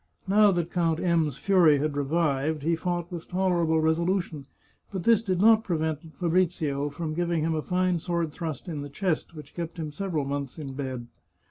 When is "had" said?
1.77-1.95